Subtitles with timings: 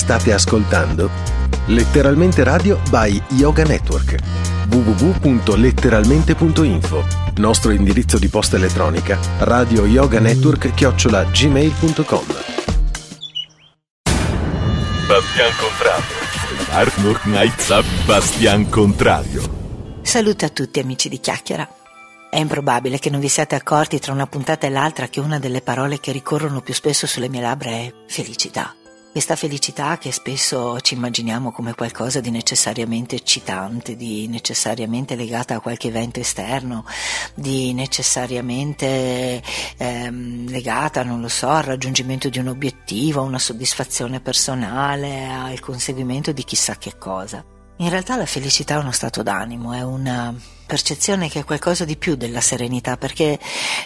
[0.00, 1.10] State ascoltando
[1.66, 4.16] Letteralmente Radio by Yoga Network
[4.70, 7.04] www.letteralmente.info
[7.36, 12.24] Nostro indirizzo di posta elettronica radio yoga network chiocciola gmail.com
[15.06, 16.16] Bastian Contrario
[16.70, 19.42] Arnold Knights Bastian Contrario
[20.00, 21.68] Saluto a tutti amici di Chiacchiera.
[22.30, 25.60] È improbabile che non vi siate accorti tra una puntata e l'altra che una delle
[25.60, 28.74] parole che ricorrono più spesso sulle mie labbra è felicità.
[29.12, 35.60] Questa felicità che spesso ci immaginiamo come qualcosa di necessariamente eccitante, di necessariamente legata a
[35.60, 36.84] qualche evento esterno,
[37.34, 39.42] di necessariamente
[39.78, 45.58] ehm, legata, non lo so, al raggiungimento di un obiettivo, a una soddisfazione personale, al
[45.58, 47.44] conseguimento di chissà che cosa.
[47.78, 50.32] In realtà la felicità è uno stato d'animo, è una
[50.70, 53.40] percezione che è qualcosa di più della serenità, perché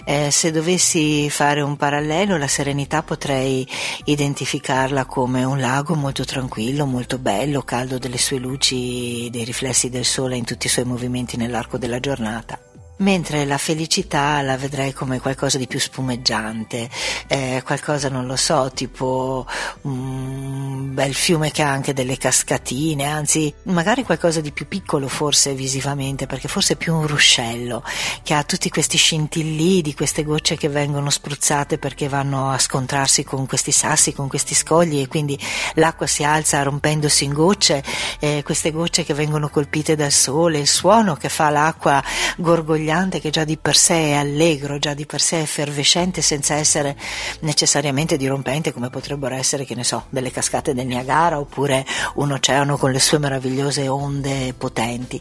[0.05, 3.67] eh, se dovessi fare un parallelo, la serenità potrei
[4.05, 10.05] identificarla come un lago molto tranquillo, molto bello, caldo delle sue luci, dei riflessi del
[10.05, 12.64] sole in tutti i suoi movimenti nell'arco della giornata
[12.97, 16.89] mentre la felicità la vedrei come qualcosa di più spumeggiante,
[17.27, 19.47] eh, qualcosa non lo so, tipo
[19.83, 25.55] un bel fiume che ha anche delle cascatine, anzi magari qualcosa di più piccolo forse
[25.55, 27.83] visivamente, perché forse è più un ruscello
[28.23, 33.25] che ha tutti questi scintillii di queste gocce che vengono spruzzate perché vanno a scontrarsi
[33.25, 35.39] con questi sassi, con questi scogli e quindi
[35.75, 37.83] l'acqua si alza rompendosi in gocce,
[38.21, 42.03] eh, queste gocce che vengono colpite dal sole, il suono che fa l'acqua
[42.37, 46.21] gorgogliare sorvegliante che già di per sé è allegro, già di per sé è effervescente
[46.21, 46.97] senza essere
[47.41, 52.77] necessariamente dirompente come potrebbero essere, che ne so, delle cascate del Niagara oppure un oceano
[52.77, 55.21] con le sue meravigliose onde potenti.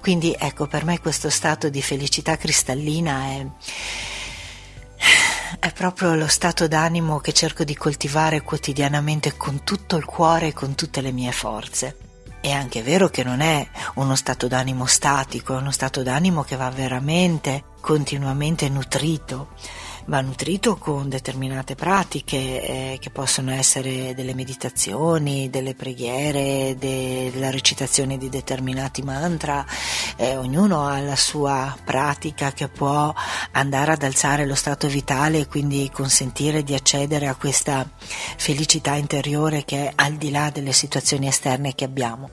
[0.00, 3.46] Quindi ecco, per me questo stato di felicità cristallina è
[5.58, 10.52] è proprio lo stato d'animo che cerco di coltivare quotidianamente con tutto il cuore e
[10.52, 12.11] con tutte le mie forze.
[12.42, 16.56] È anche vero che non è uno stato d'animo statico, è uno stato d'animo che
[16.56, 19.50] va veramente continuamente nutrito
[20.06, 28.18] va nutrito con determinate pratiche eh, che possono essere delle meditazioni, delle preghiere, della recitazione
[28.18, 29.64] di determinati mantra.
[30.16, 33.12] Eh, ognuno ha la sua pratica che può
[33.52, 37.88] andare ad alzare lo stato vitale e quindi consentire di accedere a questa
[38.36, 42.30] felicità interiore che è al di là delle situazioni esterne che abbiamo.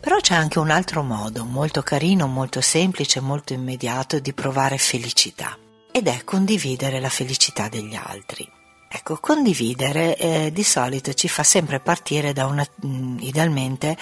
[0.00, 5.56] Però c'è anche un altro modo molto carino, molto semplice, molto immediato di provare felicità
[5.96, 8.50] ed è condividere la felicità degli altri.
[8.88, 13.96] Ecco, condividere eh, di solito ci fa sempre partire da una, mm, idealmente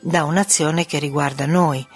[0.00, 1.86] da un'azione che riguarda noi,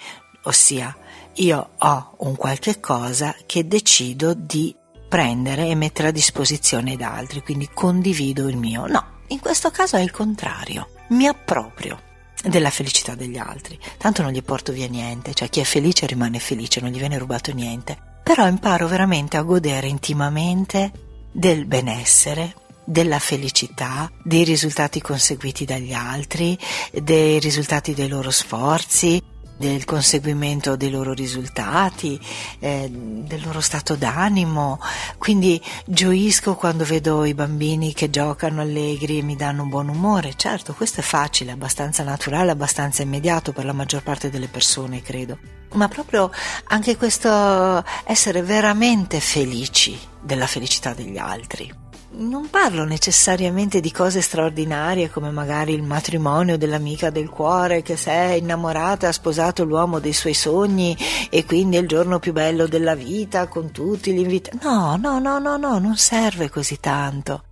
[0.43, 0.95] ossia
[1.37, 4.75] io ho un qualche cosa che decido di
[5.07, 8.85] prendere e mettere a disposizione da altri, quindi condivido il mio.
[8.85, 11.99] No, in questo caso è il contrario, mi approprio
[12.43, 16.37] della felicità degli altri, tanto non gli porto via niente, cioè chi è felice rimane
[16.37, 20.91] felice, non gli viene rubato niente però imparo veramente a godere intimamente
[21.31, 22.53] del benessere,
[22.83, 26.55] della felicità, dei risultati conseguiti dagli altri,
[26.93, 29.19] dei risultati dei loro sforzi,
[29.59, 32.19] del conseguimento dei loro risultati,
[32.59, 34.79] eh, del loro stato d'animo.
[35.17, 40.33] Quindi gioisco quando vedo i bambini che giocano allegri e mi danno un buon umore.
[40.35, 45.37] Certo, questo è facile, abbastanza naturale, abbastanza immediato per la maggior parte delle persone, credo
[45.73, 46.31] ma proprio
[46.69, 51.88] anche questo essere veramente felici della felicità degli altri.
[52.11, 58.09] Non parlo necessariamente di cose straordinarie come magari il matrimonio dell'amica del cuore che si
[58.09, 60.97] è innamorata e ha sposato l'uomo dei suoi sogni
[61.29, 64.57] e quindi è il giorno più bello della vita con tutti gli invitati.
[64.63, 67.43] No, no, no, no, no, non serve così tanto.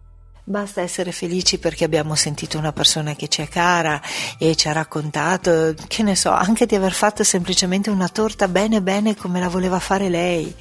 [0.43, 4.01] Basta essere felici perché abbiamo sentito una persona che ci è cara
[4.39, 8.81] e ci ha raccontato, che ne so, anche di aver fatto semplicemente una torta bene
[8.81, 10.55] bene come la voleva fare lei.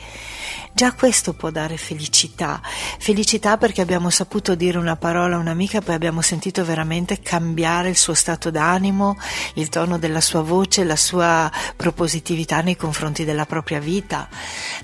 [0.72, 2.61] Già questo può dare felicità,
[2.99, 7.97] felicità perché abbiamo saputo dire una parola a un'amica poi abbiamo sentito veramente cambiare il
[7.97, 9.17] suo stato d'animo,
[9.55, 14.29] il tono della sua voce, la sua propositività nei confronti della propria vita.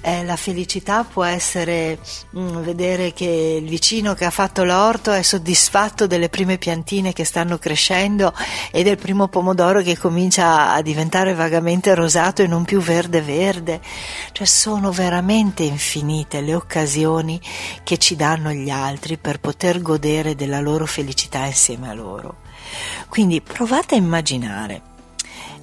[0.00, 1.98] Eh, la felicità può essere
[2.30, 7.12] mh, mm, vedere che il vicino che ha fatto l'orto è soddisfatto delle prime piantine
[7.12, 8.34] che stanno crescendo
[8.70, 13.80] e del primo pomodoro che comincia a diventare vagamente rosato e non più verde verde.
[14.32, 17.40] Cioè sono veramente infinite infinite le occasioni
[17.82, 22.36] che ci danno gli altri per poter godere della loro felicità insieme a loro.
[23.08, 24.90] Quindi provate a immaginare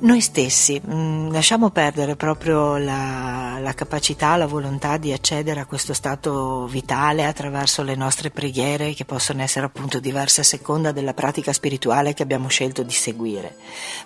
[0.01, 5.65] noi stessi mh, mm, lasciamo perdere proprio la, la, capacità, la volontà di accedere a
[5.65, 11.13] questo stato vitale attraverso le nostre preghiere che possono essere appunto diverse a seconda della
[11.13, 13.57] pratica spirituale che abbiamo scelto di seguire.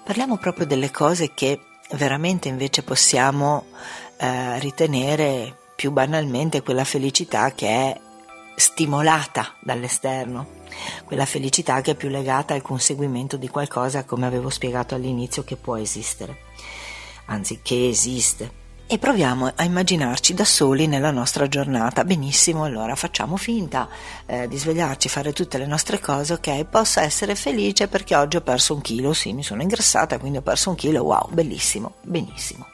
[0.04, 1.60] Parliamo proprio delle cose che
[1.92, 3.66] veramente invece possiamo
[4.18, 8.00] eh, ritenere più banalmente quella felicità che è
[8.56, 10.62] stimolata dall'esterno,
[11.06, 15.56] quella felicità che è più legata al conseguimento di qualcosa, come avevo spiegato all'inizio, che
[15.56, 16.38] può esistere,
[17.26, 18.62] anzi che esiste.
[18.86, 22.04] E proviamo a immaginarci da soli nella nostra giornata.
[22.04, 23.90] Benissimo, allora facciamo finta
[24.26, 26.66] eh, di svegliarci, fare tutte le nostre cose, ok?
[26.66, 30.42] Posso essere felice perché oggi ho perso un chilo, sì, mi sono ingrassata, quindi ho
[30.42, 32.68] perso un chilo, wow, bellissimo, benissimo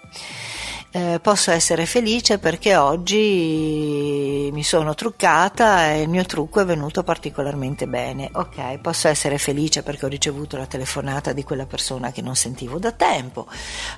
[0.91, 7.03] eh, posso essere felice perché oggi mi sono truccata e il mio trucco è venuto
[7.03, 8.29] particolarmente bene.
[8.33, 12.79] Ok, posso essere felice perché ho ricevuto la telefonata di quella persona che non sentivo
[12.79, 13.47] da tempo.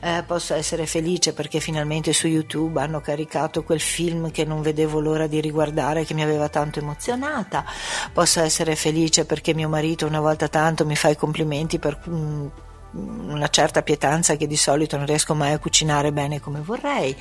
[0.01, 4.99] Eh, posso essere felice perché finalmente su YouTube hanno caricato quel film che non vedevo
[4.99, 7.63] l'ora di riguardare che mi aveva tanto emozionata.
[8.11, 12.47] Posso essere felice perché mio marito una volta tanto mi fa i complimenti per mm,
[12.93, 17.15] una certa pietanza che di solito non riesco mai a cucinare bene come vorrei.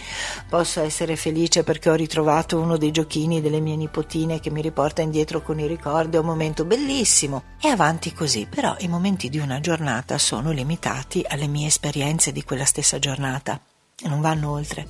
[0.49, 5.03] Posso essere felice perché ho ritrovato uno dei giochini delle mie nipotine che mi riporta
[5.03, 7.43] indietro con i ricordi, è un momento bellissimo.
[7.61, 12.43] E avanti così, però i momenti di una giornata sono limitati alle mie esperienze di
[12.43, 13.61] quella stessa giornata
[14.03, 14.87] e non vanno oltre.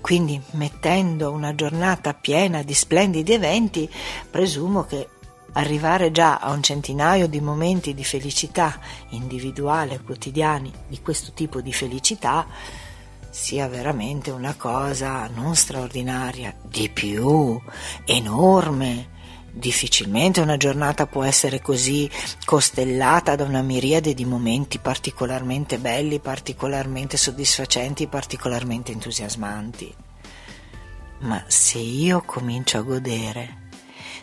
[0.00, 3.90] Quindi, mettendo una giornata piena di splendidi eventi,
[4.30, 5.08] presumo che
[5.52, 8.78] arrivare già a un centinaio di momenti di felicità
[9.10, 12.46] individuale, quotidiani, di questo tipo di felicità,
[13.30, 17.60] sia veramente una cosa non straordinaria, di più,
[18.04, 19.16] enorme.
[19.50, 22.08] Difficilmente una giornata può essere così
[22.44, 29.92] costellata da una miriade di momenti particolarmente belli, particolarmente soddisfacenti, particolarmente entusiasmanti.
[31.20, 33.66] Ma se io comincio a godere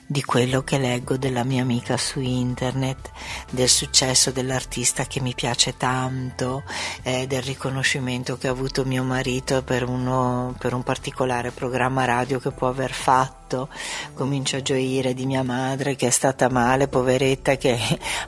[0.08, 3.12] di quello che leggo della mia amica su internet,
[3.50, 6.64] del successo dell'artista che mi piace tanto,
[7.04, 12.40] eh, del riconoscimento che ha avuto mio marito per, uno, per un particolare programma radio
[12.40, 13.70] che può aver fatto fatto,
[14.14, 17.78] comincio a gioire di mia madre che è stata male, poveretta, che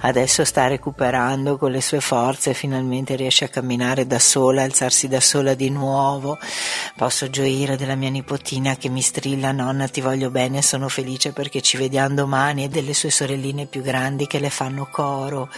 [0.01, 5.19] adesso sta recuperando con le sue forze finalmente riesce a camminare da sola, alzarsi da
[5.19, 6.37] sola di nuovo.
[6.95, 11.61] Posso gioire della mia nipotina che mi strilla, nonna ti voglio bene, sono felice perché
[11.61, 15.49] ci vediamo domani e delle sue sorelline più grandi che le fanno coro.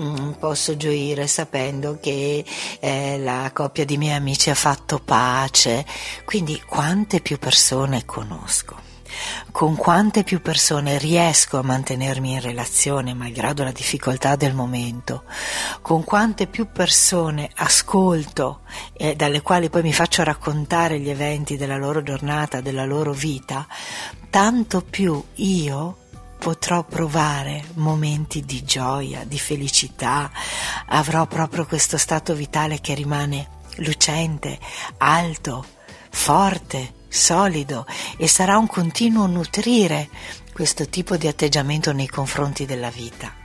[0.00, 2.44] Mm, posso gioire sapendo che
[2.80, 5.84] eh, la coppia di miei amici ha fatto pace.
[6.24, 8.86] Quindi quante più persone conosco?
[9.50, 15.24] Con quante più persone riesco a mantenermi in relazione malgrado la difficoltà del momento,
[15.82, 18.60] con quante più persone ascolto
[18.92, 23.66] e dalle quali poi mi faccio raccontare gli eventi della loro giornata, della loro vita,
[24.30, 25.96] tanto più io
[26.38, 30.30] potrò provare momenti di gioia, di felicità,
[30.86, 34.58] avrò proprio questo stato vitale che rimane lucente,
[34.98, 35.64] alto,
[36.10, 40.08] forte, solido e sarà un continuo nutrire
[40.52, 43.38] questo tipo di atteggiamento nei confronti della vita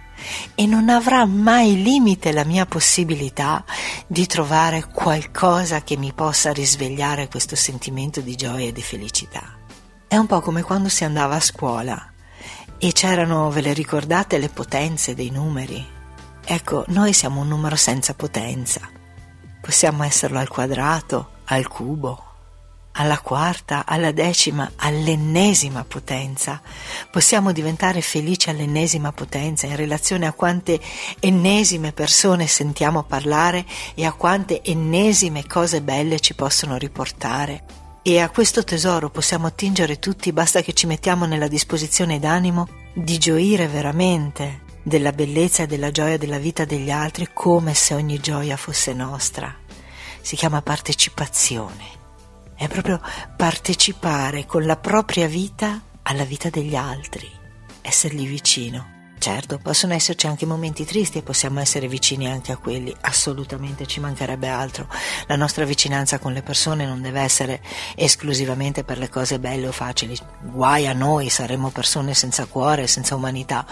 [0.56, 3.63] e non avrà mai limite la mia possibilità
[4.07, 9.57] di trovare qualcosa che mi possa risvegliare questo sentimento di gioia e di felicità.
[10.07, 12.12] È un po' come quando si andava a scuola
[12.77, 15.86] e c'erano, ve le ricordate, le potenze dei numeri?
[16.45, 18.82] Ecco, noi siamo un numero senza potenza.
[19.62, 22.33] Possiamo esserlo al quadrato, al cubo,
[22.93, 26.62] alla quarta, alla decima, all'ennesima potenza.
[27.09, 30.79] Possiamo diventare felici all'ennesima potenza in relazione a quante
[31.19, 37.63] ennesime persone sentiamo parlare e a quante ennesime cose belle ci possono riportare.
[38.01, 43.17] E a questo tesoro possiamo attingere tutti, basta che ci mettiamo nella disposizione d'animo di
[43.17, 48.57] gioire veramente della bellezza e della gioia della vita degli altri come se ogni gioia
[48.57, 49.55] fosse nostra.
[50.21, 52.02] Si chiama partecipazione
[52.55, 53.01] è proprio
[53.36, 57.29] partecipare con la propria vita alla vita degli altri,
[57.81, 58.92] essergli vicino.
[59.24, 64.01] Certo, possono esserci anche momenti tristi e possiamo essere vicini anche a quelli, assolutamente ci
[64.01, 64.89] mancherebbe altro.
[65.27, 67.62] La nostra vicinanza con le persone non deve essere
[67.96, 73.15] esclusivamente per le cose belle o facili, guai a noi, saremmo persone senza cuore, senza
[73.15, 73.65] umanità.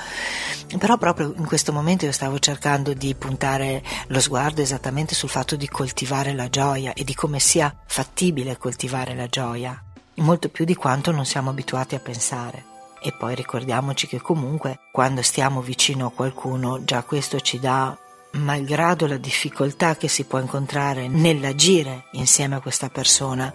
[0.78, 5.58] Però proprio in questo momento io stavo cercando di puntare lo sguardo esattamente sul fatto
[5.58, 10.76] di coltivare la gioia e di come sia fattibile coltivare la gioia, molto più di
[10.76, 12.71] quanto non siamo abituati a pensare.
[13.04, 17.98] E poi ricordiamoci che comunque quando stiamo vicino a qualcuno già questo ci dà
[18.34, 23.52] malgrado la difficoltà che si può incontrare nell'agire insieme a questa persona,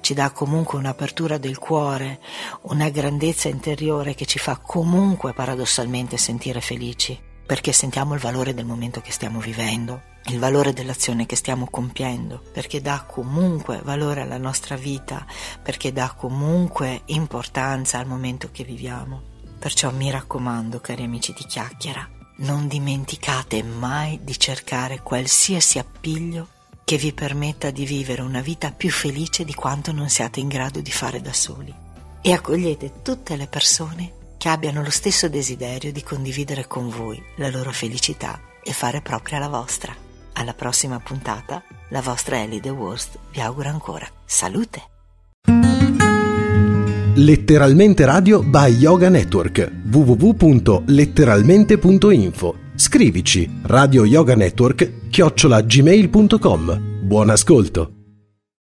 [0.00, 2.20] ci dà comunque un'apertura del cuore,
[2.62, 8.66] una grandezza interiore che ci fa comunque paradossalmente sentire felici, perché sentiamo il valore del
[8.66, 14.38] momento che stiamo vivendo, il valore dell'azione che stiamo compiendo, perché dà comunque valore alla
[14.38, 15.26] nostra vita,
[15.62, 19.22] perché dà comunque importanza al momento che viviamo.
[19.58, 22.08] Perciò mi raccomando, cari amici di chiacchiera,
[22.38, 26.48] non dimenticate mai di cercare qualsiasi appiglio
[26.84, 30.80] che vi permetta di vivere una vita più felice di quanto non siate in grado
[30.80, 31.72] di fare da soli.
[32.22, 37.48] E accogliete tutte le persone che abbiano lo stesso desiderio di condividere con voi la
[37.50, 39.94] loro felicità e fare propria la vostra.
[40.40, 44.80] Alla prossima puntata, la vostra Ellie The Worst vi augura ancora salute!
[47.16, 57.99] Letteralmente Radio by Yoga Network www.letteralmente.info Scrivici Radio Yoga Network chiocciola gmail.com Buon ascolto!